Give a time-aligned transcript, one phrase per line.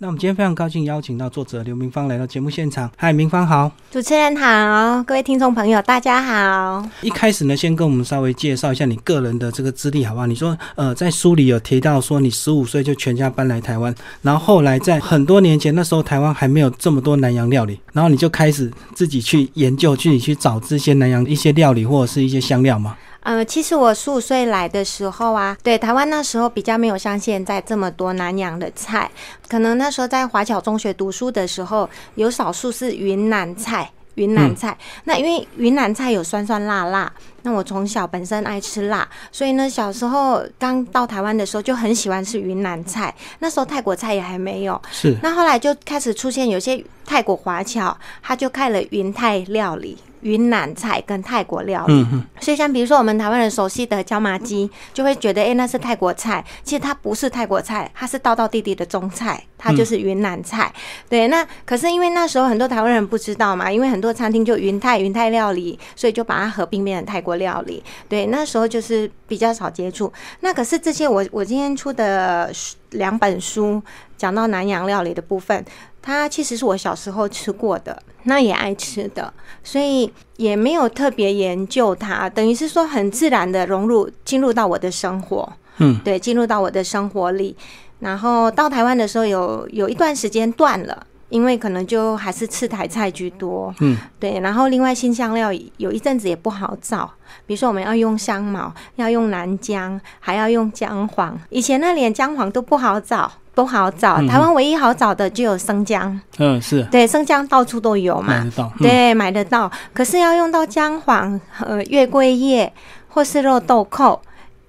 [0.00, 2.88] 那我们今天非常高兴邀请到作者刘明芳来到节目现场。
[2.96, 3.68] 嗨，明芳好！
[3.90, 6.88] 主持人好，各位听众朋友大家好。
[7.00, 10.26] 一开始呢，先跟我们稍微介绍一下你个人的这个资历，好不好？
[10.28, 13.92] 你说，呃，在书里有提到说你十五岁就全家搬来台湾，
[14.22, 22.96] 然后后来在很多年前，那时候台湾还没有这么多南洋料理，然后你就开始自己去研究，去你去找这些南洋一些料理或者是一些香料吗？
[23.28, 29.10] 呃，其实我十五岁来的时候啊，对台湾那时候比较没有像现在这么多南洋的菜，
[29.46, 33.90] 可能那时候在华侨中学读书的时候，有少数是云南菜。
[34.14, 43.14] 云南菜，那因为云南菜有酸酸辣辣，那我从小本身爱吃辣，所以呢，小时候刚到台湾的时候就很喜欢吃云南菜。
[43.38, 45.16] 那时候泰国菜也还没有，是。
[45.22, 49.96] 那后来就开始出现有些泰国华侨，他就开了云泰料理。
[50.22, 52.06] 云南菜跟泰国料理，
[52.40, 60.72] 所以像比如说我们台湾人熟悉的椒麻鸡，就会觉得哎那是泰国菜，其实它不是泰国菜，它是道道地地的中菜，它就是云南菜。
[61.08, 67.82] 对，那可是因为那时候很多台湾人不知道嘛，因为很多餐厅就云泰云泰料理，所以就把它合并变成泰国料理。
[68.08, 70.12] 对，那时候就是比较少接触。
[70.40, 72.50] 那可是这些我我今天出的
[72.90, 73.82] 两本书
[74.16, 75.64] 讲到南洋料理的部分。
[76.08, 79.30] 它其实是我小时候吃过的，那也爱吃的，
[79.62, 87.54] 所以也没有特别研究它，等于是说很自然的融入进入到我的生活，嗯，对，进入到我的生活里。
[87.98, 94.40] 然后到台湾的时候，有有一段时间断了，因为可能就还是吃台菜居多，嗯，对。
[94.40, 97.10] 然后另外新香料有一阵子也不好找，
[97.44, 103.30] 比如说我们要用香茅，要用南姜，还要用姜黄，以前那连姜黄都不好找。
[103.58, 106.20] 都好找，台湾唯一好找的就有生姜。
[106.38, 108.72] 嗯，是对，生姜到处都有嘛，买得到。
[108.78, 109.68] 对，买得到。
[109.92, 112.72] 可是要用到姜黄、呃月桂叶
[113.08, 114.20] 或是肉豆蔻，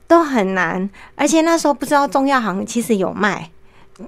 [0.07, 0.89] 都很难。
[1.13, 3.51] 而且那时候不知道中药行其实有卖。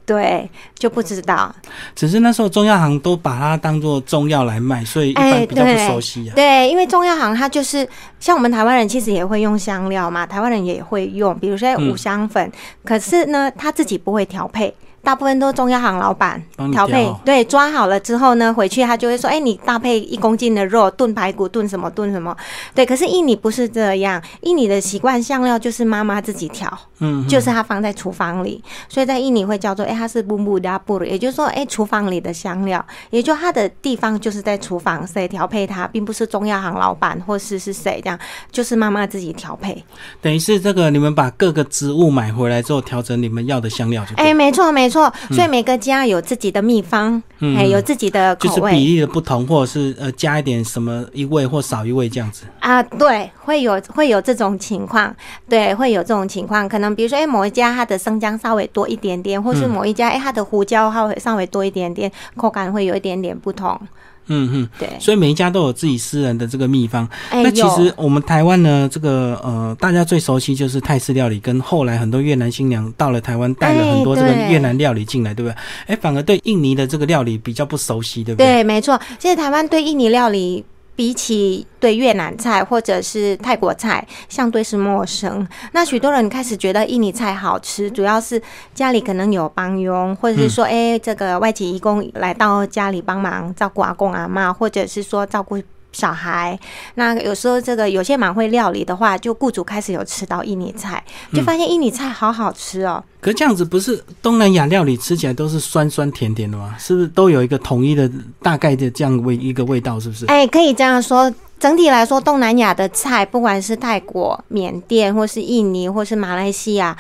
[0.06, 1.53] 对，就不知道。
[1.95, 6.34] 只是那时候中药行都把它当做中药来卖，所以一般比较不熟悉啊。
[6.36, 7.88] 对，因为中药行它就是
[8.19, 12.51] 像我们台湾人，其实也会用香料嘛，台湾人也会用，比如说五香粉，
[12.84, 14.74] 可是呢，他自己不会调配。
[15.03, 16.40] 大部分都中药行老板
[16.72, 22.38] 调配，对，抓好了之后呢，回去他就会说：“哎，你搭配一公斤的肉炖排骨，炖什么炖什么。”
[22.75, 38.19] 对，可是印尼不是这样，印尼的习惯香料就是妈妈自己调，嗯，就是它放在厨房里，所以在印尼会叫做：“哎，它是布布达布也就是说，哎，厨房里的香料，也就它的地方就是在厨房，谁调配它，并不是中药行老板或是是谁这样，
[38.51, 39.84] 就是妈妈自己调配。
[40.22, 44.13] 等于是这个，你们把各个植物买回来之后，调整你们要的香料就。
[44.18, 44.91] 哎，没错没。
[44.91, 55.16] 错，所以每个家有自己的秘方，哎，有自己的口味，就是比例的不同，或者是呃加一点什么一味或少一味这样子啊，对，会有会有这种情况，
[55.47, 63.79] 对，会有这种情况，可能比如说哎某一家它的生姜稍微多一点点，或是某一家哎它的胡椒它会稍微多一点点，口感会有一点点不同。
[64.28, 67.09] 嗯嗯，对，所以每一家都有自己私人的这个秘方。
[67.31, 75.56] 那其实我们台湾呢，这个呃，大家最熟悉就是泰式料理，跟后来很多越南新娘到了台湾，带了很多这个越南料理进来，对不对？
[75.88, 78.46] 哎，反而对印尼的这个料理比较不熟悉，对不对？
[78.46, 78.97] 对，没错。
[79.18, 80.63] 其实台湾对印尼料理。
[80.96, 85.47] 比起对越南菜或者是泰国菜，相对是陌生。
[85.72, 88.41] 那许多人开始觉得印尼菜好吃，主要是
[88.74, 95.62] 家里可能有帮佣，或者是说，哎，这个外籍义工来到家里帮忙照顾阿公阿妈，或者是说照顾。
[95.91, 96.57] 小孩，
[96.96, 101.03] 那有时候这个有些蛮会料理的话，就雇主开始有吃到印尼菜，
[101.34, 103.03] 就发现印尼菜好好吃哦。
[103.19, 106.75] 可这样子不是东南亚料理吃起来都是酸酸甜甜的吗？
[106.80, 108.09] 是不是都有一个统一的
[108.41, 110.00] 大概的这样味一个味道？
[110.00, 110.25] 是不是？
[110.25, 111.34] 哎，可以这样说。
[111.59, 116.97] 整体来说，东南亚的菜，不管是泰国、缅甸，或是印尼，或是马来西亚，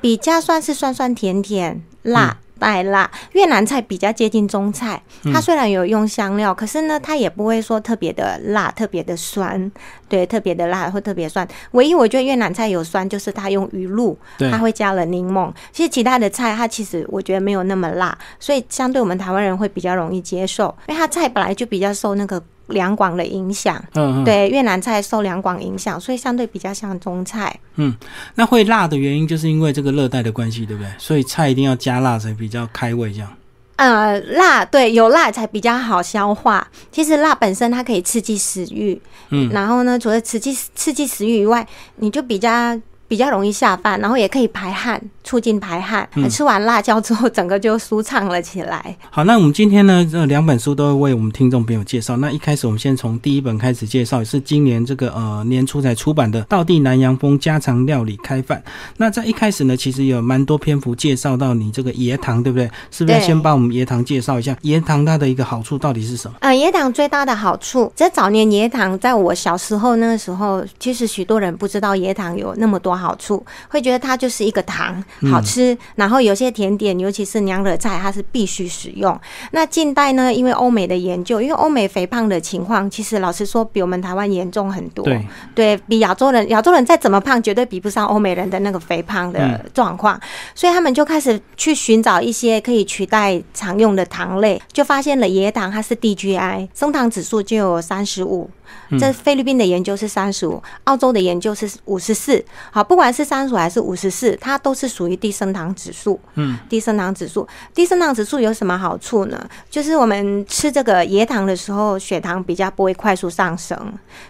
[0.00, 2.36] 比较算是酸酸甜甜辣。
[2.60, 9.72] 带辣越南菜比较接近中菜，它虽然有用香料，可是呢，它也不会说特别的辣、特别的酸，
[10.08, 11.46] 对，特别的辣或特别酸。
[11.72, 15.50] 唯一我觉得越南菜有酸，就是它用鱼露，它会加了柠檬。
[15.72, 22.40] 其实其他的菜，它其实我觉得没有那么辣，所以相对我们台湾人会比较容易接受，因为它菜本来就比较受那个。
[22.70, 27.58] 两广的影响，嗯，对越南菜受两广影响，所以相对比较像中菜。
[27.76, 27.94] 嗯，
[28.34, 30.90] 那会辣的原因就是因为这个热带的关系，对不对？
[30.98, 33.30] 所以菜一定要加辣才比较开胃，这样。
[33.76, 36.68] 呃，辣对有辣才比较好消化。
[36.92, 39.00] 其实辣本身它可以刺激食欲，
[39.30, 41.66] 嗯，然后呢，除了刺激刺激食欲以外，
[41.96, 42.78] 你就比较
[43.10, 46.08] 比较容易下饭，然后也可以排汗，促进排汗。
[46.30, 48.96] 吃完辣椒之后，整个就舒畅了起来。
[49.10, 52.16] 好，那我们今天呢，这两本书都会为我们听众朋友介绍。
[52.18, 58.62] 那一开始我们先从第一本开始介绍，也是今年这个呃年初才出版的《道地南洋风家常料理开饭》。
[58.98, 62.70] 那在一开始呢，其实有蛮多篇幅介绍到你这个椰糖，对不对？
[62.92, 66.36] 是不是先帮我们椰糖介绍一下椰糖它的一个好处到底是什么？
[66.42, 75.76] 呃，椰糖最大的好处，在早年椰糖，在我小时候那个时候，其实许多人不知道椰糖有那么多好处，会觉得它就是一个糖，好吃。
[75.94, 79.18] 然后有些甜点，尤其是娘惹菜，它是必须使用。
[79.52, 85.04] 那近代呢，因为欧美的研究，因为欧美肥胖的情况，其实老实说比我们台湾严重很多。
[85.04, 90.20] 对，对比亚洲人，亚洲人再怎么胖，绝对比不上欧美人的那个肥胖的状况。
[90.54, 98.50] 所以他们就开始去寻找一些可以取代常用的糖类，就发现了椰糖，它是 DGI 升糖指数就有三十五。
[98.98, 102.44] 这菲律宾的研究是三十五，澳洲的研究是五十四。
[102.70, 106.18] 好，不管是三十五还是五十四，它都是属于低升糖指数。
[106.34, 109.48] 嗯，低升糖指数，低升糖指数有什么好处呢？
[109.70, 113.76] 就是我们吃这个椰糖的时候，血糖比较不会快速上升，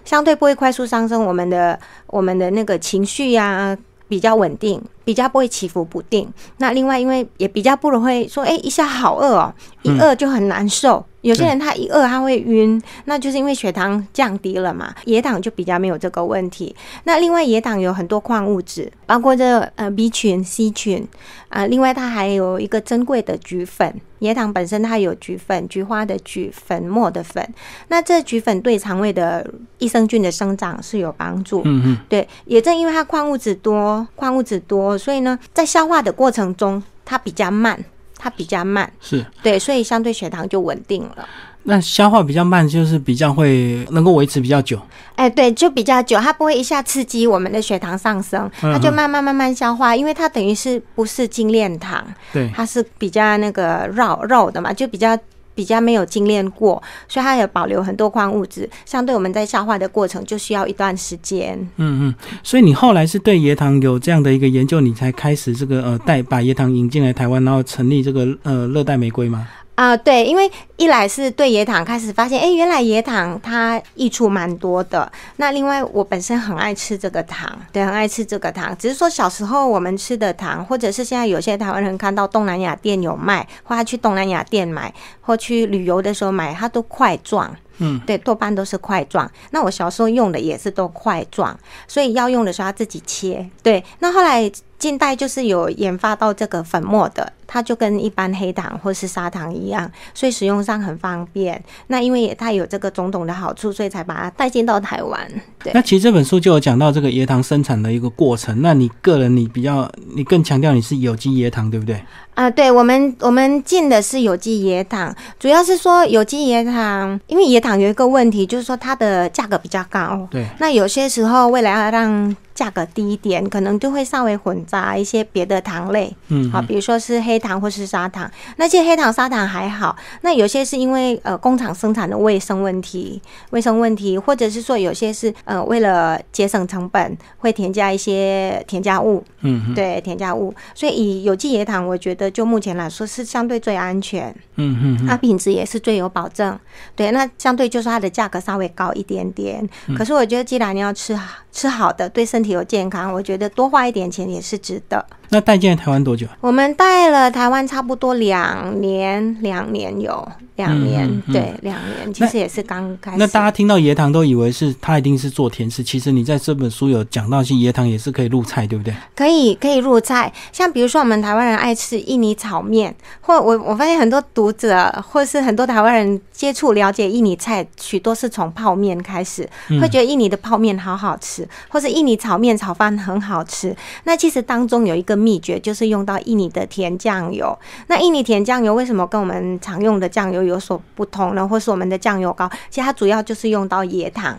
[0.05, 3.77] 相对不会快速上升，我们的我们的那个情绪呀。
[4.11, 6.29] 比较稳定，比较不会起伏不定。
[6.59, 11.07] 那另外，因为也比较不容易说，哎，一下好饿哦，一饿就很难受。
[11.21, 14.93] 有些人他一饿他会晕，那就是因为血糖降低了嘛。
[15.05, 16.75] 野党就比较没有这个问题。
[17.05, 21.07] 那另外野党有很多矿物质，包括这呃 B 群、C 群
[21.49, 21.67] 啊。
[21.67, 24.01] 另外它还有一个珍贵的菊粉。
[24.21, 27.47] 野糖本身它有菊粉，菊花的菊粉末的粉。
[27.89, 29.45] 那这菊粉对肠胃的
[29.79, 31.61] 益生菌的生长是有帮助。
[31.65, 31.99] 嗯嗯。
[32.09, 37.85] 对，也正因为它矿物质多，矿物质多，所以呢，在消化的过程中它比较慢。
[38.23, 41.27] 它比较慢，是对，所以相对血糖就稳定了。
[41.65, 44.81] 那消化比较慢，就是比较会能够维持比较久。
[45.15, 55.19] 哎，对，就比较久，它不会一下刺激我们的血糖上升，它就慢慢慢慢消化，因为它等于是不是精炼糖，对，它是比较那个绕绕的嘛，就比较。
[55.53, 61.59] 比较没有精炼过，所以它有保留很多矿物质，相对我们在消化的过程就需要一段时间。
[61.77, 69.47] 嗯嗯，所以你后来是对椰糖有这样的一个研究，你才开始这个呃带把椰糖引进来台湾，然后成立这个呃热带玫瑰吗？
[69.77, 75.11] 啊，对，因为一来是对椰糖开始发现，哎，原来椰糖它益处蛮多的。
[75.37, 78.77] 那另外，我本身很爱吃这个糖，对，很爱吃这个糖。
[78.77, 87.57] 只是说小时候我们吃的糖，或者是现在有些台湾人看到东南亚店有卖，或他去东南亚店买，或去旅游的时候买，它都块状。
[87.79, 89.31] 嗯，对，多半都是块状。
[89.53, 91.59] 那我小时候用的也是都块状，
[91.89, 93.49] 所以要用的时候要自己切。
[93.63, 97.33] 对，那后来近代就是有研发到这个粉末的。
[97.53, 101.61] 它就跟一般黑糖或是砂糖一样，所以使用上很方便。
[101.89, 105.29] 那因为也它有这个种种的好处，所以才把它带进到台湾。
[105.65, 108.63] 对，那其实这本书就有讲到这个椰糖生产的一个过程。
[108.63, 112.01] 那你个人你比较，你更强调你是有机椰糖，对不对？
[112.35, 120.27] 啊，对，我们我们进的是有机椰糖，主要是说有机椰糖，因为椰糖有一个问题，就是说它的价格比较高。
[120.31, 126.15] 对，那有些时候为了要让价格低一点，可能就会稍微混杂一些别的糖类。
[126.29, 127.40] 嗯，好，比如说是黑。
[127.41, 129.97] 糖或是砂糖，那些黑糖、砂糖还好。
[130.21, 133.21] 那有些是因为呃工厂生产的卫生问题、
[133.51, 139.25] 卫生问题，或者是说有些是呃为了节省成本，会添加一些添加物。
[139.41, 140.55] 嗯，对，添加物。
[140.75, 144.35] 所以以有机椰糖，我觉得就目前来说是相对最安全。
[144.57, 146.59] 嗯嗯，它品质也是最有保证。
[146.95, 149.67] 对，那相对就是它的价格稍微高一点点。
[149.97, 151.19] 可是我觉得，既然你要吃
[151.53, 155.05] 吃好的，对身体有健康，我觉得多花一点钱也是值得。
[155.33, 156.27] 那带进台湾多久？
[156.41, 162.13] 我们带了台湾差不多两年，两年有两年，对，两年。
[162.13, 163.17] 其实也是刚开始。
[163.17, 168.93] 那大家听到椰糖都以为是它一定是做甜食，其实你在这本书有讲到，其实椰糖也是可以入菜，对不对？
[169.15, 170.33] 可以，可以入菜。
[170.51, 179.49] 像比如说我们台湾人爱吃印尼炒面，或我我发现很多读者或是很多台湾人接触了解印尼菜，许多是从泡面开始，
[179.81, 183.77] 会觉得印尼的泡面好好吃，或是印尼炒面炒饭很好吃。
[184.03, 185.21] 那其实当中有一个。
[185.21, 187.55] 秘诀就是用到印尼的甜酱油。
[187.89, 191.47] 那印尼甜酱油为什么跟我们常用的酱油有所不同呢？
[191.47, 194.39] 或是我们的酱油膏，其实它主要就是用到椰糖。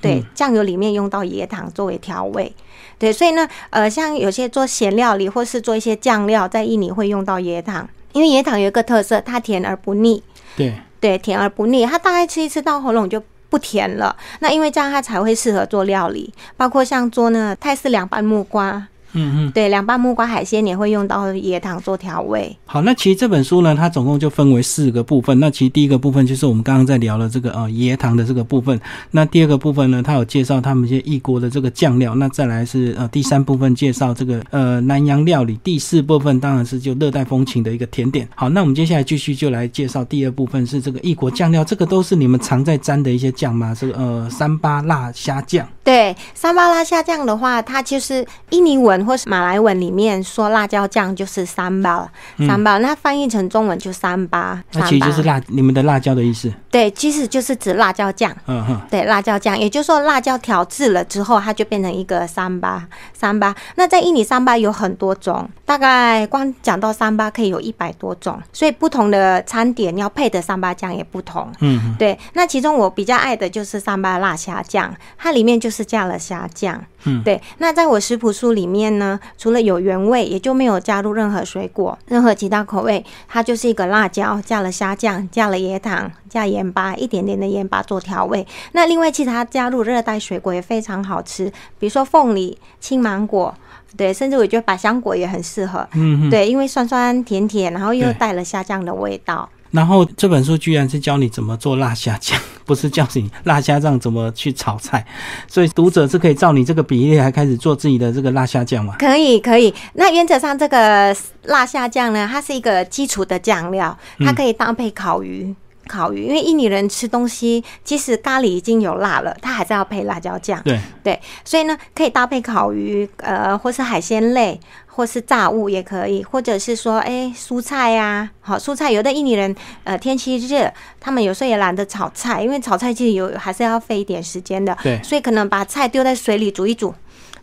[0.00, 2.50] 对，酱油里面用到椰糖作为调味。
[2.98, 10.22] 对，所以呢，呃，像有些做咸料理或是做一些酱料，在印尼会用到椰糖，因为椰糖有一个特色，它甜而不腻。
[10.56, 14.16] 对对，甜而不腻，它大概吃一次到喉咙就不甜了。
[14.40, 18.88] 那因为这样它才会适合做料理，包括像做那泰式凉拌木瓜。
[19.14, 22.56] 嗯嗯，对，凉拌木瓜海鲜也会用到椰糖做调味。
[22.64, 25.38] 好，那其实这本书呢，它总共就分为四个部分。
[25.38, 28.80] 那其实第一个部分就是我们刚刚在聊的这个呃椰糖的这个部分。
[29.10, 32.14] 那第二个部分呢，它有介绍他们一些异国的这个酱料。
[32.14, 35.58] 那再来是呃第三部分介绍这个呃南洋料理。
[35.62, 38.28] 第四部分当然是就热带风情的一个甜点。
[38.34, 41.62] 好，那我们接下来继续就来介绍第二部分是这个异国酱料。
[41.62, 43.76] 这个都是你们常在沾的一些酱吗？
[43.78, 45.68] 这个呃三八辣虾酱。
[45.84, 52.08] 对，三八辣虾酱的话，它就是印尼文或是马来文里面说辣椒酱就是三八，
[52.46, 54.62] 三八，那翻译成中文就三八。
[54.72, 56.52] 那其实就是辣，你们的辣椒的意思。
[56.70, 58.32] 对，其实就是指辣椒酱。
[58.46, 58.80] 嗯哼。
[58.88, 63.52] 对，辣椒酱，也就是说辣椒调制了之后，它就变成一个三八，三八。
[63.74, 71.50] 那在印尼三八有很多种，大概光讲到三八可以有一百多种，所以不同的餐点要配的三八酱也不同。
[71.58, 71.96] 嗯。
[71.98, 75.72] 对，那其中我比较爱的就是三八辣虾酱，它里面就。
[75.72, 77.40] 是加了虾酱，嗯，对。
[77.56, 83.04] 那在我食谱书里面呢，除了有原味，也就没有加入任何水果、任何其他口味。
[83.28, 88.46] 它就是一个辣椒，加了虾酱，加了椰糖，加盐巴，一点点的盐巴做调味。
[88.72, 91.46] 那另外其他加入热带水果也非常好吃，
[91.78, 93.54] 比如说凤梨、青芒果，
[93.96, 99.48] 对，甚至我觉得百香果也很适合，嗯，对，因为酸酸甜甜，然后又带了虾酱的味道。
[99.72, 105.04] 然后这本书居然是教你怎么做辣虾酱，不是教你辣虾酱怎么去炒菜，
[105.48, 108.94] 所以读者是可以照你这个比例来开始做自己的这个辣虾酱吗？
[108.98, 109.74] 可以，可以。
[109.94, 115.54] 那原则上这个辣虾酱呢，它是一个基础的酱料，它可以搭配烤鱼。
[115.88, 120.62] 烤鱼，因为印尼人吃东西，即使咖喱已经有辣了，他还是要配辣椒酱。
[120.62, 124.58] 对对，所以呢，可以搭配烤鱼，呃，或是海鲜类，
[124.94, 130.70] 或是炸物也可以，或者是说，哎，蔬菜呀，好，蔬菜有的印尼人，呃，天气热，
[131.00, 134.76] 他们有时候也懒得炒菜，因为炒菜其实有还是要费一点时间的。
[134.82, 136.94] 对，所以可能把菜丢在水里煮一煮。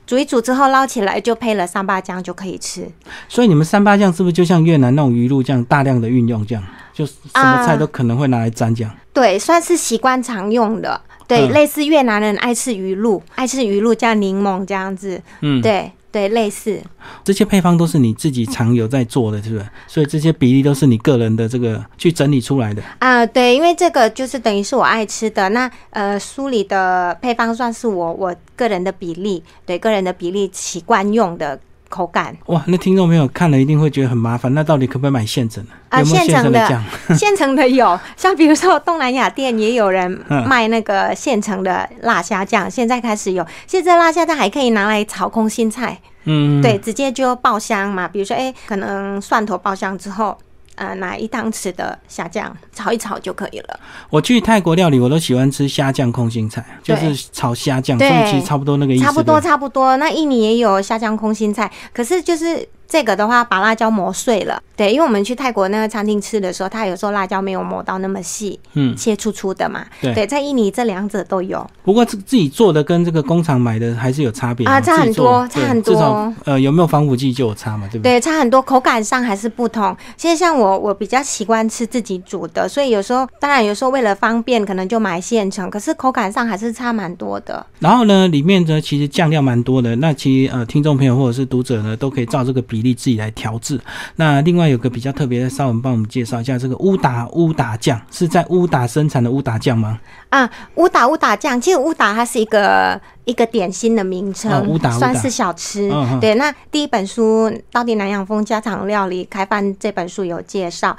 [0.06, 2.88] 煮一煮之后捞起来，就配了三八酱就可以吃。
[3.27, 6.63] 所以你们三八酱是不是就像越南那种鱼露这样大量的运用这样？
[6.94, 8.89] 就什么菜都可能会拿来沾酱。
[9.13, 11.00] 对，算是习惯常用的。
[11.27, 15.22] 对，类似越南人爱吃鱼露，爱吃鱼露加柠檬这样子。
[15.41, 15.91] 嗯，对。
[16.12, 16.82] 对，类似
[17.24, 19.70] 这些配方都是你自己常有在做的，是不是？
[19.88, 23.25] 所以这些比例都是你个人的这个去整理出来的啊。
[23.25, 25.50] 对，因为这个就是等于是我爱吃的。
[25.50, 31.60] 那呃，书里的配方算是我我个人的比例，对个人的比例习惯用的。
[31.89, 34.53] 口感哇，那听众朋友看了一定会觉得很麻烦。
[34.53, 35.72] 那到底可不可以买现成的？
[35.89, 36.81] 啊，现成的，
[37.17, 40.10] 现成的有，像比如说东南亚店也有人
[40.48, 43.46] 卖那个现成的辣虾酱，现在开始有。
[43.67, 48.08] 现在辣虾酱还可以拿来炒空心菜，嗯，对，直接就爆香嘛。
[48.08, 50.38] 比如说，哎，可能蒜头爆香之后。
[50.79, 53.79] 呃，拿一汤匙的虾酱炒一炒就可以了。
[54.09, 59.03] 我去泰国料理，我都喜欢吃虾酱空心菜，就是炒虾酱，所以其实差不多那个意思。
[59.03, 59.98] 差不多，差不多。
[59.98, 62.67] 那印尼也有虾酱空心菜，可是就是。
[62.89, 71.65] 这个的话，把辣椒磨碎了，对，因为我们去泰国那个餐厅吃的时候，他有时候辣椒没有磨到那么细，嗯，切粗粗的嘛，对，在印尼这两者都有。
[71.84, 75.93] 不过自自己做的跟这个工厂买的还是有差别啊，差很多，差很多。
[75.93, 78.13] 至少呃，有没有防腐剂就有差嘛，对不对？
[78.13, 79.96] 对，差很多，口感上还是不同。
[80.17, 87.63] 其实像我，我比较习惯吃自己煮的，所以有时候当然有时候为了方便，可能就买现成，可是口感上还是差蛮多的。
[87.77, 93.59] 然后呢，里面呢其实酱料蛮多的，那其实呃，听众朋友或者是读者呢，都可以照这个比例自己来调。
[93.59, 93.79] 制
[94.15, 100.00] 那另外有个比较特别的，稍微帮我们介绍一下这个乌打乌打酱是在乌打生产的乌打酱吗？
[100.29, 105.91] 啊，乌打乌打酱，其实乌打它是一个一个点心的名称，乌达算是小吃。
[106.21, 110.95] 对，那第一本书《到底南洋风家常料理开饭》这本书有介绍，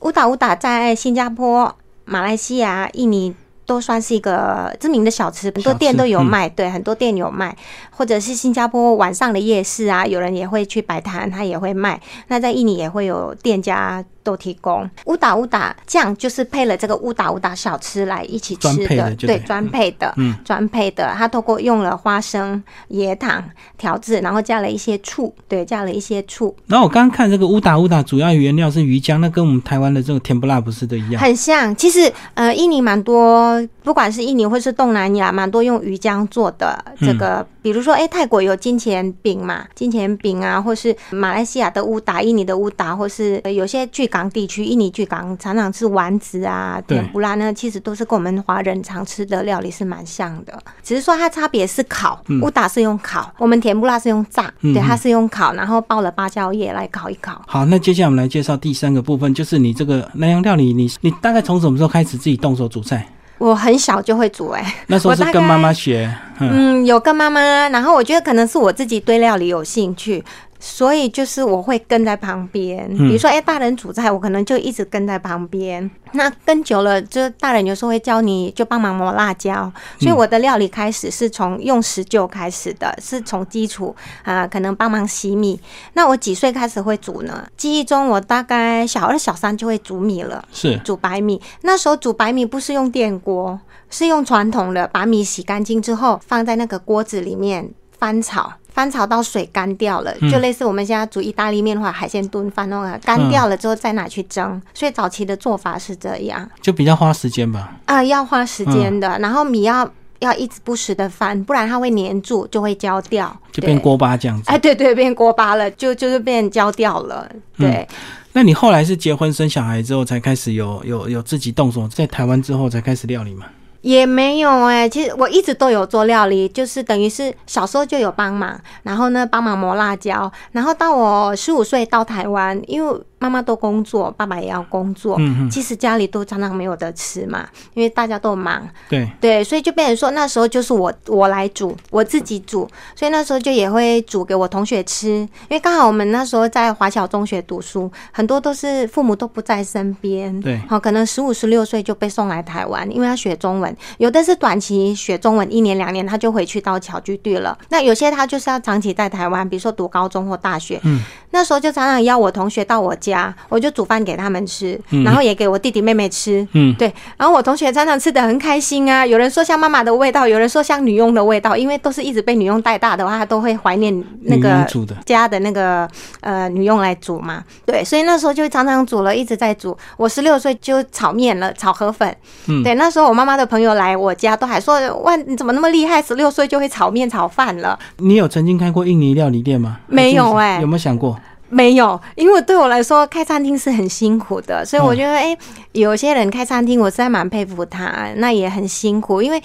[0.00, 3.34] 乌打乌打在新加坡、马来西亚、印尼。
[3.70, 6.48] 都算是一个知名的小吃，很多店都有卖。
[6.48, 7.56] 对，很多店有卖，
[7.88, 12.00] 或者是新加坡晚上的夜市啊，有人也会去摆摊，他也会卖。
[12.26, 14.04] 那在印尼也会有店家。
[14.22, 21.10] 都提供乌打乌打酱，就是配了这个乌打乌打小吃来一起吃的，对，专配的，嗯，专配的。
[21.16, 23.42] 它透过用了花生、椰糖
[23.78, 26.54] 调制，然后加了一些醋，对，加了一些醋。
[26.66, 31.20] 然后我刚刚看这个乌打乌打主要原料是鱼浆，那跟我们台湾的这个甜不辣不是的一样？
[31.20, 31.74] 很像。
[31.74, 37.46] 其实呃，印尼蛮多，不管是印尼或是东南亚，蛮多用鱼浆做的这个。
[37.62, 57.42] 比如说，哎，泰国有金钱饼嘛，金钱饼啊，或是马来西亚的乌达、印尼的乌达，或是有些巨港地区，印尼巨港常常吃丸子啊、甜不辣呢，其实都是跟我们华人常吃的料理是蛮像的，只是说它差别是烤，乌达是用烤，我们甜不辣是用炸，对，它是用烤，然后包了芭蕉叶来烤一烤。
[57.46, 63.06] 好，那接下来我们来介绍第三个部分，就是你这个南洋料理，你你大概从什么时候开始自己动手煮菜？
[63.40, 70.22] 我很小就会煮哎，那时候是跟妈妈学，嗯，有跟妈妈，然后我觉得可能是我自己对料理有兴趣。
[70.62, 75.90] 所以就是我会跟在旁边，比如说，哎，大人煮菜，我可能就一直跟在旁边。
[76.12, 79.72] 那跟久了，就大人有时候会教你就帮忙磨辣椒。
[79.98, 85.58] 所以我的料理开始是从用石臼开始的，是从基础啊，可能帮忙洗米。
[85.94, 87.48] 那我几岁开始会煮呢？
[87.56, 91.40] 记忆中我大概小二、小三就会煮米了，是煮白米。
[91.62, 98.52] 那时候煮白米不是用电锅，是用传统的，把米洗干净之后放在那个锅子里面翻炒。
[98.72, 104.60] 翻炒到水干掉了，就类似我们现在煮意大利面的话，海鲜炖饭那个干掉了之后再拿去蒸。
[104.72, 107.76] 所以早期的做法是这样，就比较花时间吧。
[107.86, 109.18] 啊，要花时间的。
[109.18, 109.88] 然后米要
[110.20, 114.44] 要一直不时的翻，不然它会粘住，就会焦掉，就变锅巴这样子。
[114.50, 117.28] 哎，对对，变锅巴了，就就是变焦掉了。
[117.56, 117.86] 对。
[118.32, 123.46] 那你后来是结婚生小孩之后才开始有有有自己动手，在台湾之后才开始料理吗？
[123.80, 133.00] 也没有哎，其实我一直都有做料理，就是等于是小时候就有帮忙，然后呢帮忙磨辣椒，然后到我十五岁到台湾，因为。
[133.20, 138.66] 妈妈都工作，爸爸也要工作，嗯其实家里都常常没有得吃嘛，因为大家都忙。
[138.88, 139.08] 对。
[139.20, 161.00] 对，所以就变成说那时候就是我我来煮，我自己煮，所以那时候就也会煮给我同学吃，因为刚好我们那时候在华侨中学读书，很多都是父母都不在身边，对，好，可能十五十六岁就被送来台湾，因为要学中文，有的是短期学中文一年两年他就回去到侨居地了，那有些他就是要长期在台湾，比如说读高中或大学，嗯，
[161.32, 163.09] 那时候就常常邀我同学到我家。
[163.10, 166.46] 家，我就煮饭给他们吃，然后也给我弟弟妹妹吃。
[166.52, 166.92] 嗯，对。
[167.18, 169.04] 然后我同学常常吃的很开心啊。
[169.04, 174.66] 有人说像妈妈的味道，有人说像女佣的味道，因为都是一直被女佣带大的话，他都会怀念那个
[175.04, 175.88] 家的那个
[176.20, 177.44] 呃女佣来煮嘛。
[177.66, 179.76] 对，所以那时候就常常煮了，一直在煮。
[179.96, 182.16] 我十六岁就炒面了，炒河粉。
[182.46, 186.00] 嗯，对，那时候我妈妈的朋友来我家，都还说哇，你怎么那么厉害？
[186.00, 187.78] 十六岁就会炒面炒饭了。
[187.98, 189.78] 你有曾经开过印尼料理店吗？
[189.86, 191.18] 没有哎，有没有想过？
[191.50, 195.36] 没有，因为对我来说开餐厅是很辛苦的，所以我觉得，哎，
[195.72, 199.20] 有些人开餐厅，我实在蛮佩服他，那也很辛苦。
[199.20, 199.42] 因为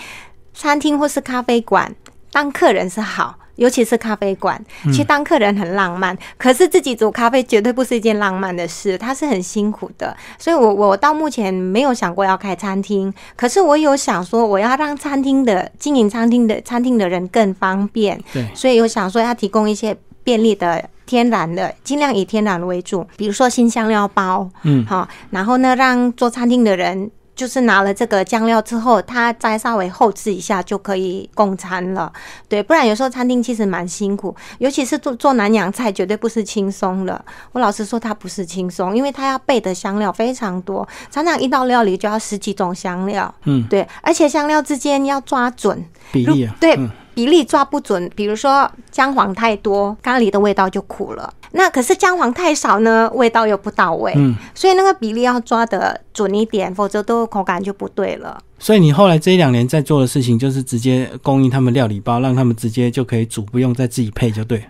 [0.53, 1.93] 餐厅或是咖啡馆
[2.31, 10.15] 当客人是好，尤其是咖啡馆去当客人很浪漫，可是自己煮咖啡绝对不是一件浪漫的事，它是很辛苦的。
[10.37, 18.21] 所以，我我到目前没有想过要开餐厅，可是我有想说，我要让餐厅的经营餐厅的餐厅的人更方便。
[18.31, 20.89] 对，所以有想说要提供一些便利的。
[21.05, 32.11] 天然的，尽量以天然为主，比如说新香料包，嗯，好，然后呢，让做餐厅的人就是拿了这个酱料之后，他再稍微后置一下就可以供餐了，
[32.49, 37.23] 对，不然有时候餐厅其实蛮辛苦，尤其是做做南洋菜，绝对不是轻松的。
[37.51, 46.75] 我老实说，它不是轻松，因为它要备的香料非常多，常常一道料理就要十几种香料，嗯，对，而且香料之间要抓准比例啊，对。
[47.15, 51.33] 比例抓不准，比如说姜黄太多，咖喱的味道就苦了。
[51.53, 54.13] 那可是姜黄太少呢，味道又不到位。
[54.17, 58.37] 嗯，所以那个比例要抓的准一点，否则都口感就不对了。
[58.59, 64.63] 所以你后来这一两年在做的事情，就是直接供应他们料理包，让他们直接就可以煮，不用再自己配，就对。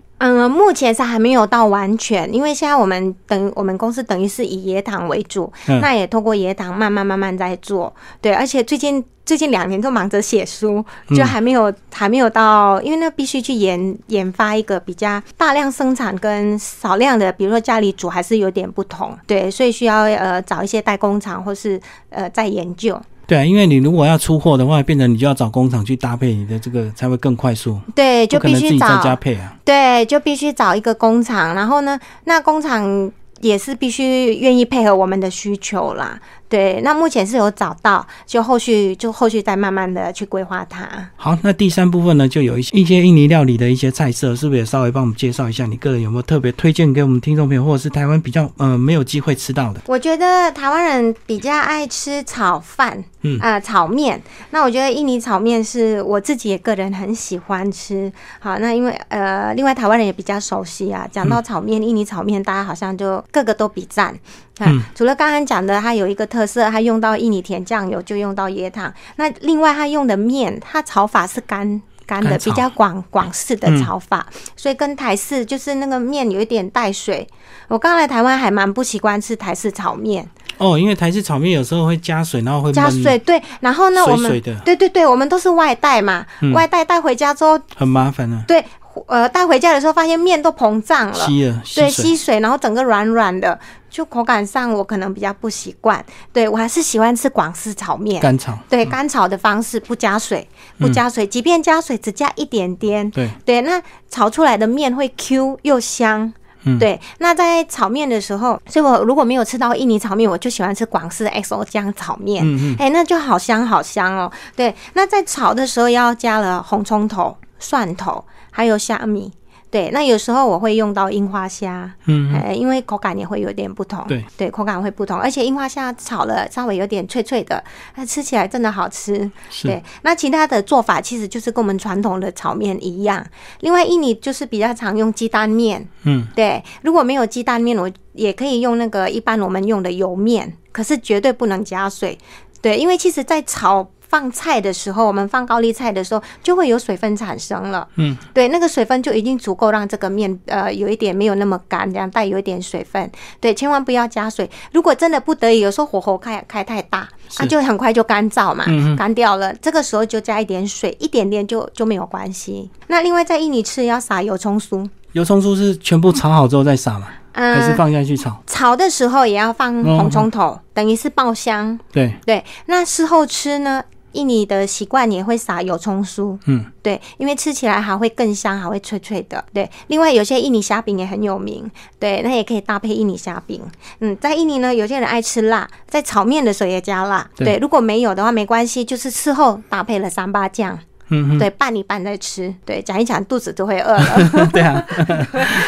[0.45, 7.93] 嗯，目前是还没有到完全，因为现在我们等我们公司等于是以野糖为主，那也通过野糖慢慢慢慢在做。
[8.21, 10.83] 对，而且最近最近两年都忙着写书，
[11.15, 19.17] 就还没有还没有到，因为那必须去研研发一个比较大量生产跟少量的，比如说家里煮还是有点不同。
[19.25, 21.79] 对，所以需要呃找一些代工厂或是
[22.09, 23.01] 呃在研究。
[23.27, 27.79] 对啊，因为你如果要出货的话，变成你就要找工厂去搭配你的这个，才会更快速。
[27.95, 29.55] 对，就必须找加配啊。
[29.63, 33.11] 对，就必须找一个工厂，然后呢，那工厂
[33.41, 36.19] 也是必须愿意配合我们的需求啦。
[36.47, 40.87] 对，那目前是有找到，就后续就后续再慢慢的去规划它。
[41.15, 45.65] 好，那第三部分呢，就有一些一些印尼料理的一些菜色，是不是也稍微帮我们介绍一下？
[45.65, 49.81] 你个人有没有特别推荐给我们听众朋友，或者是台湾比较呃没有机会吃到的？
[49.87, 54.21] 我觉得台湾人比较爱吃炒饭，嗯啊炒面。
[54.51, 58.11] 那我觉得印尼炒面是我自己个人很喜欢吃。
[58.39, 61.07] 好，那因为呃，另外台湾人也比较熟悉啊。
[61.11, 64.15] 讲到炒面，印尼炒面，大家好像就个个都比赞。
[64.59, 68.93] 嗯，除了刚刚讲的，它有一个特色，它用到印尼甜酱油，就用到椰糖。
[69.17, 77.27] 那另外它用的面，它炒法是干干的，比较广广式的炒法，所以跟台式就是那个面有一点带水。
[77.67, 80.25] 我刚来台湾还蛮不习惯吃台式炒面。
[80.57, 83.19] 哦，因为台式炒面有时候会加水，然后会加水。
[83.19, 88.43] 对，然后呢，我们对对对，我们都是外带嘛，外带带回家之后很麻烦啊。
[88.47, 88.63] 对。
[89.07, 93.59] 呃，带回家的时候发现面都膨胀了，吸了，对，吸水，然后整个软软的，
[93.95, 96.03] 就口感上我可能比较不习惯。
[96.33, 98.53] 对我还是喜欢吃广式炒面，干炒。
[98.67, 100.45] 对，干炒的方式不加水，
[100.77, 103.09] 不加水，即便加水只加一点点。
[103.09, 106.33] 对对，那炒出来的面会 Q 又香。
[106.77, 112.43] 对，那在炒面的时候，所以我如果没有吃到印尼炒面，我就喜欢吃广式 XO 酱炒面。
[112.43, 114.29] 嗯嗯，哎，那就好香好香哦。
[114.57, 119.31] 对，那在炒的时候要加了红葱头、蒜头，还有虾米。
[119.75, 127.61] 对，那有时候我会用到樱花虾，嗯，哎，因为口感也会有点不同，对，对，口感会不同，而且樱花虾炒了稍微有点脆脆的，
[127.93, 129.29] 它吃起来真的好吃。
[129.63, 133.21] 对，那其他的做法其实就是跟我们传统的炒面一样。
[133.59, 142.17] 另外，印尼就是比较常用鸡蛋面，嗯，对，如果没有鸡蛋面，我也可以用那个一般我们用的油面，可是绝对不能加水，
[142.61, 143.85] 对，因为其实在炒。
[144.07, 147.87] 放菜的时候，我们放高丽菜的时候，就会有水分产生了。
[147.95, 153.09] 嗯，对，那个水分就已经足够让这个面呃有一点没有那么干，这样带有一点水分。
[153.39, 154.49] 对，千万不要加水。
[154.71, 158.65] 如果真的不得已，有时候火候开开太大，它就很快就干燥嘛，
[158.97, 159.53] 干掉了。
[159.55, 162.69] 这个时候就加一点水，一点点就就没有关系。
[162.87, 167.07] 那另外在印尼吃要撒油葱酥，油葱酥是全部炒好之后再撒吗？
[167.33, 168.41] 还是放下去炒？
[168.47, 171.77] 炒的时候也要放红葱头，等于是爆香。
[171.91, 173.83] 对对，那事后吃呢？
[174.15, 179.69] 印尼的习惯也会撒油葱酥，嗯，对，因为吃起来还会更香，还会脆脆的，对。
[179.87, 183.61] 另外，有些印尼虾饼也很有名，对，那也可以搭配印尼虾饼。
[183.99, 187.57] 嗯，在印尼呢，有些人爱吃辣，在炒面的时候也加辣，对。
[187.57, 190.79] 如果没有的话，没关系，就是事后搭配了三八酱。
[191.09, 194.05] 嗯，对，拌一拌再吃，对，讲一讲肚子都会饿了。
[194.51, 194.83] 对啊，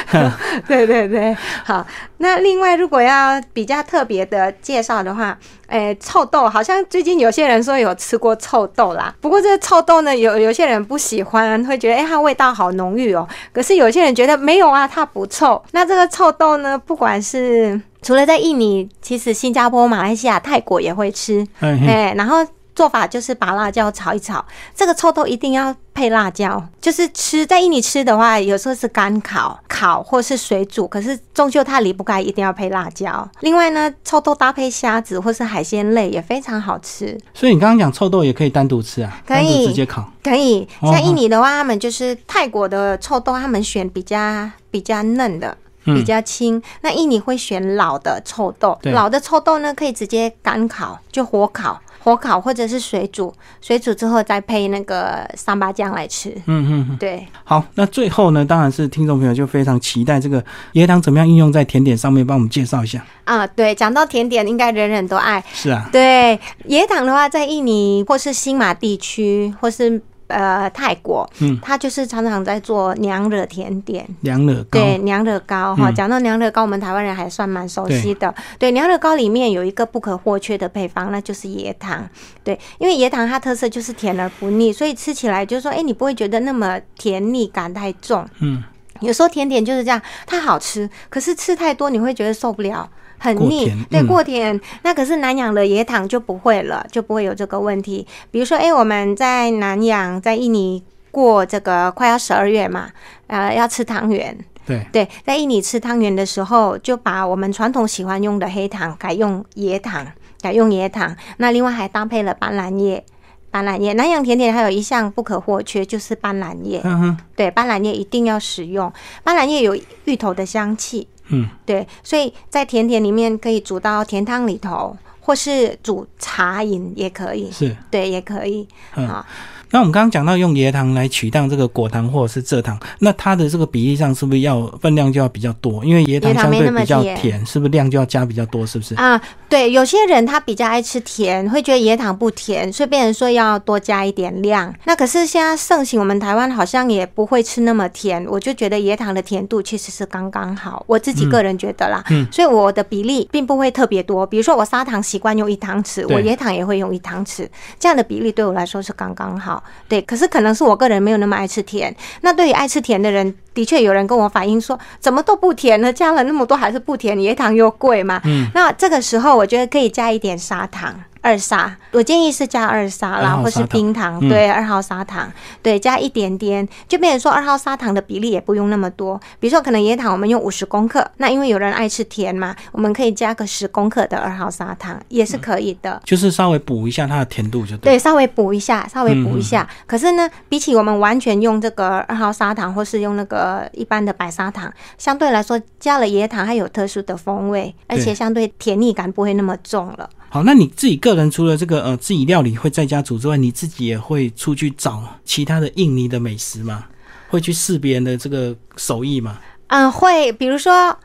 [0.68, 1.86] 对对对，好。
[2.18, 9.14] 那另外，如果要比较特别的介绍的话，诶，臭豆好像最近有些人说有吃过臭豆啦。
[9.22, 13.28] 不过这个臭豆呢，有有些人不喜欢，会觉得哎，它味道好浓郁哦。
[13.54, 15.64] 可是有些人觉得没有啊，它不臭。
[15.72, 21.46] 那这个臭豆呢，不管是除了在印尼，其实新加坡、马来西亚、泰国也会吃。
[21.60, 22.38] 哎，然后。
[22.78, 26.64] 做法就是把辣椒炒一炒，这个臭豆一定要配辣椒。
[26.80, 33.28] 就是吃在印尼吃的话，有时候是干烤、烤或是水煮，可是终究它离不开一定要配辣椒。
[33.40, 37.20] 另外呢，臭豆搭配虾子或是海鲜类也非常好吃。
[37.34, 39.20] 所以你刚刚讲臭豆也可以单独吃啊？
[39.26, 40.08] 可以直接烤。
[40.24, 40.68] 可以。
[40.82, 46.62] 像印尼的话，他们就是泰国的臭豆，他们选比较比较嫩的，比较轻。
[46.82, 51.82] 那印尼会选老的臭豆，老的臭豆呢可以直接干烤，就火烤。
[52.08, 56.30] 火烤或者是水煮，水煮之后再配那个桑巴酱来吃。
[56.46, 57.28] 嗯嗯，对。
[57.44, 60.42] 好，那最后呢，当然是听众朋友就非常期待这个
[60.76, 63.06] 椰糖怎么样应用在甜点上面，帮我们介绍一下。
[63.26, 65.44] 啊，对，讲到甜点，应该人人都爱。
[65.52, 65.90] 是啊。
[65.92, 66.40] 对，
[66.70, 70.02] 椰糖的话，在印尼或是新马地区，或是。
[70.28, 75.90] 呃，泰国，嗯，他就是常常在做娘惹甜点，娘惹糕，对，娘惹糕哈。
[75.92, 78.34] 讲到娘惹糕，我们台湾人还算蛮熟悉的。
[78.60, 82.06] 对，娘惹糕里面有一个不可或缺的配方，那就是椰糖。
[82.44, 88.28] 对，因为椰糖它特色就是甜而不腻，所以吃起来就是说，哎，你不会觉得那么甜腻感太重。
[88.40, 88.62] 嗯，
[89.00, 92.90] 有时候甜点就是这样，它好吃，可是吃太多你会觉得受不了。
[93.20, 98.06] 很腻，对过甜，那可是南洋的椰糖就不会了，就不会有这个问题。
[98.30, 102.90] 比如说，哎，我们在南洋，在印尼过这个快要十二月嘛，
[103.28, 104.38] 呃，要吃汤圆。
[104.66, 110.06] 对对，在印尼吃汤圆的时候，就把我们传统喜欢用的黑糖改用椰糖，
[110.42, 111.16] 改用椰糖。
[111.38, 113.04] 那另外还搭配了斑斓叶，
[113.50, 113.94] 斑斓叶。
[113.94, 116.82] 南洋甜点还有一项不可或缺，就是斑斓叶。
[116.84, 118.92] 嗯哼，对，斑斓叶一定要使用。
[119.24, 121.08] 斑斓叶有芋头的香气。
[121.30, 127.76] 嗯，对，所以在甜点里面可以煮到甜汤里头，或是煮茶饮也可以，是。
[127.92, 128.68] 对，也可以。
[128.94, 129.26] 啊。
[129.72, 135.84] 那我们刚刚讲到用椰糖来取代这个果糖或者是蔗糖，那它的这个比例上是不是要分量就要比较多？
[135.86, 138.66] 因为椰糖相对比较甜，是不是量就要加比较多？
[138.66, 139.22] 是不是啊？
[139.50, 144.74] 对，有些人他比较爱吃甜，会觉得椰糖不甜，所以别人说要多加一点量。
[144.86, 152.04] 那可是现在盛行，我们台湾好像也不会吃那么甜，我就觉得椰糖的甜度其实是刚刚好，我自己个人觉得啦。
[152.10, 154.26] 嗯，所以我的比例并不会特别多。
[154.26, 157.48] 比如说我砂糖习惯用一汤匙，我椰糖也会用一汤匙，
[157.80, 159.57] 这样的比例对我来说是刚刚好。
[159.88, 161.96] 对，可是可能是我个人没有那么爱吃甜。
[162.22, 165.92] 那对于爱吃甜的人，的确有人跟我反映说，怎么都不甜呢？
[165.92, 168.22] 加了那么多还是不甜，椰糖又贵嘛。
[168.26, 168.48] 嗯。
[168.54, 171.04] 那这个时候，我觉得可以加一点砂糖。
[171.28, 175.30] 二砂，我建议是加二砂啦，或是冰糖，对，二号砂糖，
[175.62, 179.20] 对，加一点点，就变成说二号砂糖的比例也不用那么多。
[179.38, 189.68] 比如说可能椰糖我们用五十公克，那因为有人爱吃甜嘛，我们可以加个十公克的二号砂糖也是可以的，就是稍微补一下它的甜度就对，稍微补一下，稍微补一下。
[189.86, 200.10] 可是呢，比起我们完全用这个二号砂糖，或是用那个一般的白砂糖，相对来说加了椰糖，它有特殊的风味，而且相对甜腻感不会那么重了。
[200.30, 206.86] 好，那你自己个人除了这个呃自己料理会在家煮之外，你自己也会出去找其他的印尼的美食吗？
[207.30, 209.40] 会去试别人的这个手艺吗？
[209.68, 210.32] 嗯，会。
[210.32, 210.98] 比如说，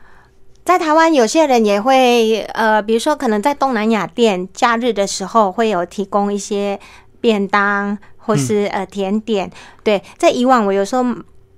[0.65, 6.79] 在台湾有些人也会呃，比如说可能在东南亚店假日的时候会有提供一些
[7.21, 9.49] 便当或是呃甜点。
[9.83, 11.05] 对，在以往我有时候。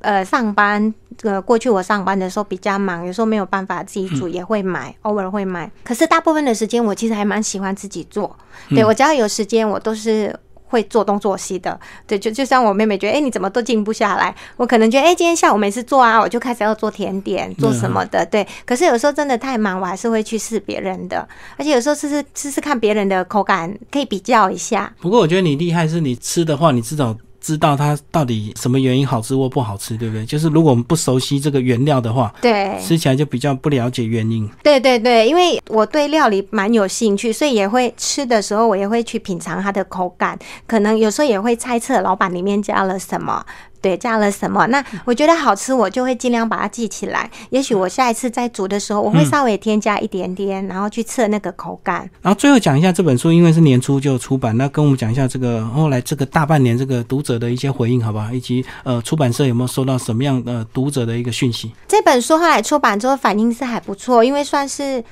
[0.06, 5.70] 呃，上班，呃，过去我上班的时候比较忙，有时候没有办法自己煮，也会买，偶尔会买。
[5.84, 8.38] 可是大部分的时间，我其实还蛮喜欢自己做。
[8.70, 10.32] 对我只要有时间，我都是
[10.66, 11.80] 会做东做西的。
[12.06, 14.36] 对，就就像我妹妹觉得，哎，你怎么都静不下来？
[14.58, 18.24] 我可能觉得，哎，今天下午没事做啊，我就开始要做甜点，做什么的。
[18.28, 24.94] 对，可是有时候真的太忙，我还是会去试别人的，而且有时候试试试试看别人的口感，可以比较一下。
[25.02, 27.18] 不过我觉得你厉害，是你吃的话，你至少。
[27.46, 30.26] 知道它到底什么原因好吃或不好吃，对不对？
[30.26, 34.50] 就是如果我们不熟悉这个原料的话，对，吃起来就比较不了解原因。
[34.64, 43.46] 对对对，因为我对料理蛮有兴趣，所以也会吃的时候，我也会去品尝它的口感，可能有时候也会猜测老板里面加了什么。
[43.86, 44.66] 对，加了什么？
[44.66, 47.30] 那我觉得好吃，我就会尽量把它记起来。
[47.52, 52.10] 也许我下一次在煮的时候，我会稍微添加一点点，然后去测那个口感。
[52.24, 58.34] 然后最后讲一下这本书，因为是年初就出版，那跟我们讲一下这个后来这个大半年这个读者的一些回应，好不好？
[58.34, 61.72] 以及呃，出版社有没有收到什么样的读者的一个讯息？
[61.88, 65.04] 这本书后来出版之后反应是还不错，因为算是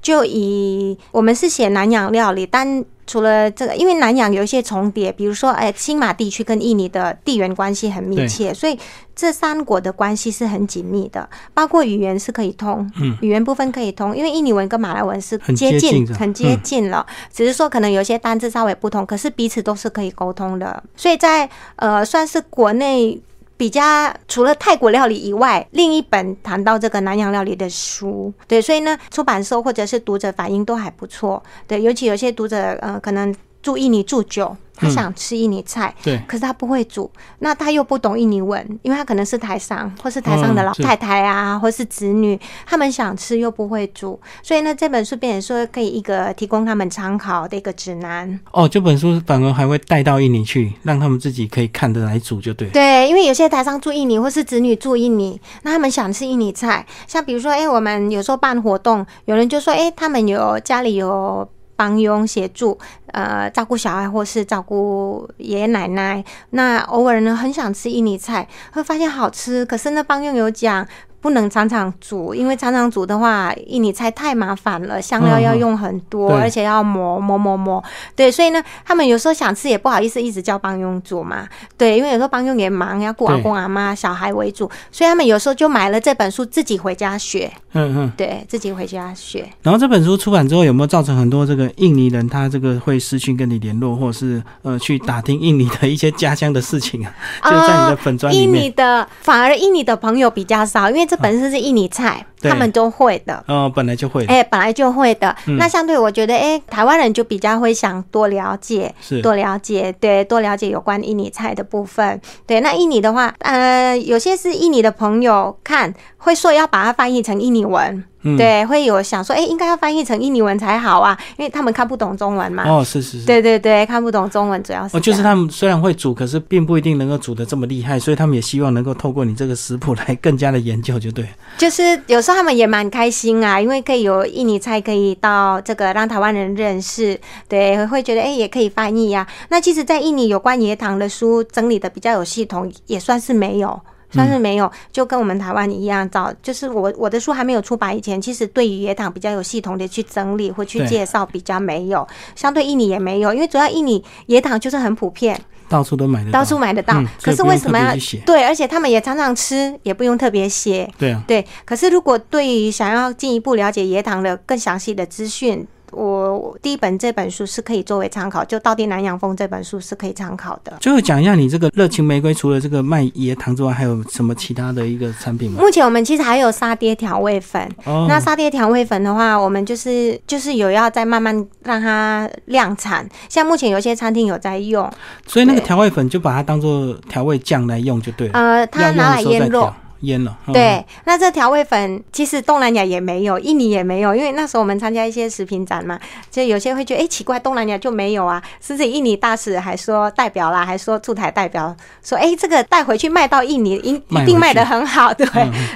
[0.00, 8.78] 就以我们是写南洋料理，但除了这个，因为南洋有一些重叠，比如说，哎，新马地区跟印尼的地缘关系很密切，所以
[9.14, 23.20] 这三国的关系是很紧密的，包括语言是可以通，嗯，语言部分可以通，因为印尼文跟马来文是接近，很接近了，只是说可能有些单字稍微不同，可是彼此都是可以沟通的，所以在呃，算是国内。
[23.56, 23.82] 比较
[24.26, 33.34] 除了泰国料理以外，另一本谈到这个南洋料理的书，对，所以呢，出版社或者是读者反应都还不错，对，尤其有些读者，呃，可能
[33.64, 34.56] 住印尼住久。
[34.76, 48.40] 他想吃印尼菜，对，可是他不会煮，那他又不懂印尼文，因为他可能是台商或是台上的老太太啊，或是子女，他们想吃又不会煮，所以呢，这本书变成说可以一个提供他们参考的一个指南。
[48.50, 52.68] 哦，这本书反而还会带到印尼去，让他们自己可以看得来煮，就对。
[52.70, 61.48] 对，因为有些台商住印尼或是子女住印尼，那他们想吃印尼菜，像比如说，哎，我们有时候办活动，有人就说，哎，他们有家里有。
[61.76, 70.86] 帮佣协助，呃，照顾小孩或是照顾爷爷奶奶，那偶尔呢很想吃印尼菜，会发现好吃，可是呢帮佣有讲。
[71.24, 77.82] 不能常常煮，因为常常煮的话，印尼菜太麻烦了，香料要用很多，而且要磨磨磨磨。
[78.14, 81.48] 对，所以呢，他们有时候想吃也不好意思一直叫帮佣煮嘛。
[81.78, 87.50] 对，因为有时候帮佣也忙，要顾阿公阿妈、小孩为主，所以他们有时候就买了这本书自己回家学。
[87.72, 89.48] 嗯嗯，对自己回家学。
[89.62, 97.10] 然后这本书出版之后，有没有造成很多这个印尼人他这个会失去跟你联络，或者是呃去打听印尼的一些家乡的事情啊？
[97.42, 98.62] 就在你的粉砖里面。
[98.62, 101.08] 印尼的反而印尼的朋友比较少，因为。
[101.16, 103.42] 本身是印尼菜，他们都会的。
[103.48, 104.24] 哦，本来就会。
[104.26, 105.34] 哎，本来就会的。
[105.58, 112.20] 那相对我觉得，哎，台湾人就比较会想多了解，是多了解，对，多了解有关印尼菜的部分。
[112.46, 118.04] 对，那印尼的话，呃，有些是印尼的朋友看，会说要把它翻译成印尼文。
[118.36, 122.64] 对，会有想说，哎，应该要翻译成印尼文才好啊，因为他们看不懂中文嘛。
[122.66, 123.26] 哦，是是是。
[123.26, 124.96] 对对对，看不懂中文，主要是。
[124.96, 131.28] 哦，就是他们虽然会煮，可是并不一定能够煮的这么厉害，所以他们也希望能够透过你这个食谱来更加的研究，就对。
[131.58, 139.26] 就是有时候他们也蛮开心啊，因为可以有印尼菜可以到这个让台湾人认识，对，会觉得哎也可以翻译呀。
[139.50, 143.80] 那其实，在印尼有关椰糖的书整理的比较有系统，也算是没有。
[144.14, 152.06] 算是没有，就跟我们台湾一样，早就是我我的书还没有出版以前，其实对于野糖比较有系统的去整理或去介绍，比较没有。
[152.34, 157.02] 相对印尼也没有，因为主要印尼野糖就是很普遍，到处都买得到，到处买得到。
[157.20, 158.44] 可是为什么要对？
[158.44, 160.88] 而且他们也常常吃，也不用特别写。
[160.96, 161.44] 对啊，对。
[161.64, 165.66] 可是如果对于想要进一步了解野糖的更详细的资讯。
[165.94, 170.72] 我第一本这本书是可以作为参考，就《到底南洋风》这本书是可以参考的。
[170.80, 175.60] 最后讲一下，你这个热情玫瑰除了这个卖椰糖之外，还有什么其他的一个产品吗？
[175.60, 177.62] 目前我们其实还有沙爹调味粉。
[177.84, 178.06] 哦。
[178.08, 183.08] 那沙爹调味粉的话，我们就是就是有要再慢慢让它量产。
[183.28, 184.90] 像目前有些餐厅有在用。
[185.26, 188.34] 所以那个调味粉就把它当做调味酱来用就对了。
[188.34, 189.72] 呃，它拿来腌肉。
[190.04, 195.98] 腌了，对，那这调味粉其实东南亚也没有，印尼也没有，因为那时候我们参加一些食品展嘛，
[196.30, 205.26] 就有些会觉得，哎，奇怪，东南亚就没有啊，甚至印尼大使还说代表啦，还说驻台代表说，哎，这个带回去卖到印尼，一一定卖的很好，对，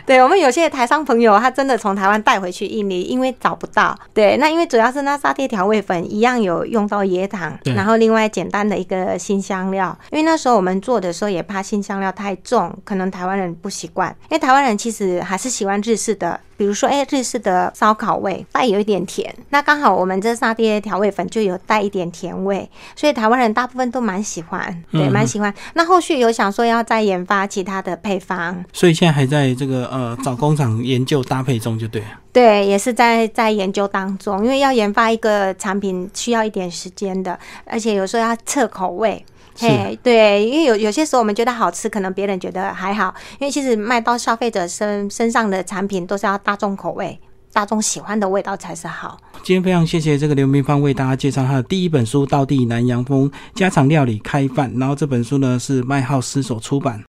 [0.07, 14.15] 对我们有些台商朋友，他真的从台湾带回去印尼，因为找不到，对，那因为主要是那沙爹调味粉一样有用到椰糖，然后另外简单的一个新香料，因为那时候我们做的时候也怕新香料太重，可能台湾人不习惯。
[14.31, 25.53] 因为台湾人其实还是喜欢日式的，比如说，哎，日式的烧烤味带有一点甜，那刚好我们这沙爹调味粉就有带一点甜味，所以台湾人大部分都蛮喜欢，对，蛮喜欢。
[25.73, 32.03] 那后续有想说要再研发其他的配方，所以现在还在这个呃找工厂研究搭配中，就对。
[32.31, 39.25] 对，也是在在研究当中，因为要研发一个产品需要一点时间的，而且有时候要测口味。
[39.59, 43.13] 嘿，对，因为有有些时候我们觉得好吃，可能别人觉得还好。
[43.41, 47.19] 因为其实卖到消费者身身上的产品都是要大众口味、
[47.53, 49.19] 大众喜欢的味道才是好。
[49.43, 57.03] 今天非常谢谢这个刘明芳为大家介绍他的第一本书《道地南洋风家常料理开饭》，然后这本书呢是麦浩斯所出版。